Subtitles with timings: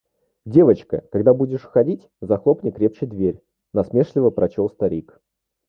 [0.55, 3.43] –«Девочка, когда будешь уходить, захлопни крепче дверь»,–
[3.75, 5.19] насмешливо прочел старик.